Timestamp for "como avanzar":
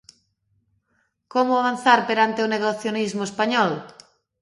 1.33-1.99